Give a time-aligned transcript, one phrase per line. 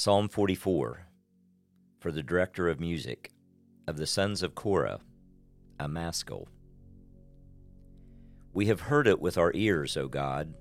[0.00, 1.08] Psalm 44
[1.98, 3.32] For the director of music
[3.88, 5.00] of the sons of Korah,
[5.80, 6.44] a.
[8.52, 10.54] We have heard it with our ears, O God.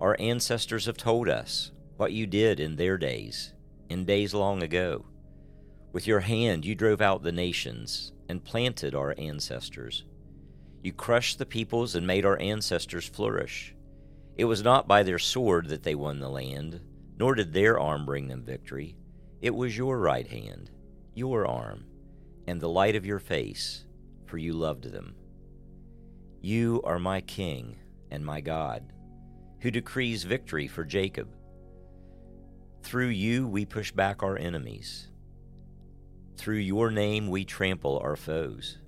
[0.00, 3.52] Our ancestors have told us what you did in their days,
[3.90, 5.04] in days long ago.
[5.92, 10.06] With your hand you drove out the nations and planted our ancestors.
[10.82, 13.74] You crushed the peoples and made our ancestors flourish.
[14.38, 16.80] It was not by their sword that they won the land
[17.20, 18.96] nor did their arm bring them victory.
[19.42, 20.70] It was your right hand,
[21.12, 21.84] your arm,
[22.46, 23.84] and the light of your face,
[24.24, 25.14] for you loved them.
[26.40, 27.76] You are my King
[28.10, 28.94] and my God,
[29.60, 31.28] who decrees victory for Jacob.
[32.82, 35.08] Through you we push back our enemies.
[36.38, 38.78] Through your name we trample our foes.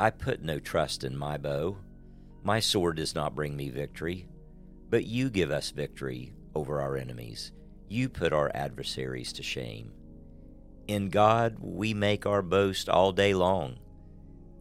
[0.00, 1.76] I put no trust in my bow.
[2.42, 4.26] My sword does not bring me victory,
[4.88, 7.52] but you give us victory over our enemies.
[7.88, 9.92] You put our adversaries to shame.
[10.86, 13.78] In God we make our boast all day long,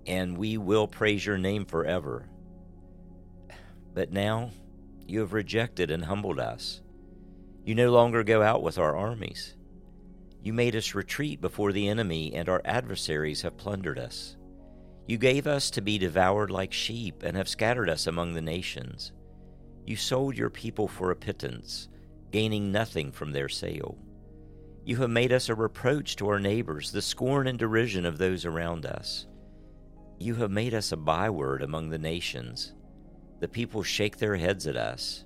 [0.06, 2.30] and we will praise your name forever.
[3.94, 4.52] But now
[5.08, 6.82] you have rejected and humbled us.
[7.66, 9.56] You no longer go out with our armies.
[10.42, 14.38] You made us retreat before the enemy, and our adversaries have plundered us.
[15.06, 19.12] You gave us to be devoured like sheep, and have scattered us among the nations.
[19.90, 21.88] You sold your people for a pittance,
[22.30, 23.98] gaining nothing from their sale.
[24.86, 28.46] You have made us a reproach to our neighbors, the scorn and derision of those
[28.46, 29.26] around us.
[30.20, 32.76] You have made us a byword among the nations.
[33.40, 35.26] The people shake their heads at us.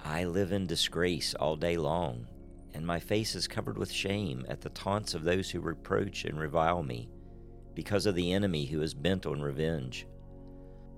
[0.00, 2.26] I live in disgrace all day long,
[2.74, 6.40] and my face is covered with shame at the taunts of those who reproach and
[6.40, 7.08] revile me,
[7.72, 10.08] because of the enemy who is bent on revenge.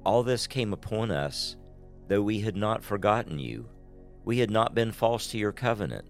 [0.06, 1.56] All this came upon us
[2.08, 3.68] though we had not forgotten you,
[4.24, 6.04] we had not been false to your covenant.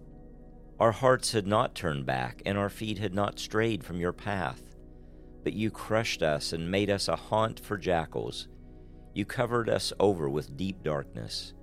[0.81, 4.63] Our hearts had not turned back, and our feet had not strayed from your path.
[5.45, 8.49] But you crushed us and made us a haunt for jackals.
[9.15, 11.55] You covered us over with deep darkness.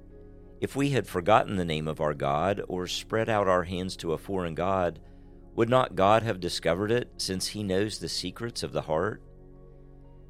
[0.62, 4.14] If we had forgotten the name of our God, or spread out our hands to
[4.14, 5.00] a foreign God,
[5.56, 9.22] would not God have discovered it, since he knows the secrets of the heart?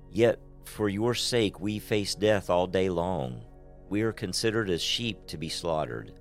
[0.09, 3.43] Yet for your sake we face death all day long
[3.93, 6.13] we are considered as sheep to be slaughtered.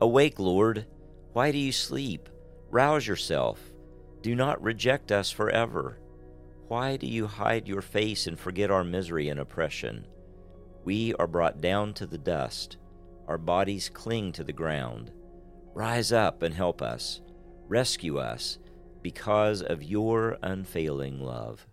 [0.00, 0.86] Awake, Lord!
[1.34, 2.30] Why do you sleep?
[2.70, 3.60] Rouse yourself.
[4.22, 5.98] Do not reject us forever.
[6.68, 10.06] Why do you hide your face and forget our misery and oppression?
[10.82, 12.78] We are brought down to the dust.
[13.26, 15.12] Our bodies cling to the ground.
[15.74, 17.20] Rise up and help us.
[17.68, 18.56] Rescue us
[19.02, 21.66] because of your unfailing love.